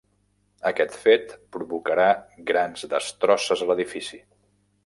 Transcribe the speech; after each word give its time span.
Aquest 0.69 0.95
fet 1.01 1.35
provocarà 1.57 2.07
grans 2.53 2.89
destrosses 2.95 3.65
a 3.67 3.73
l'edifici. 3.73 4.25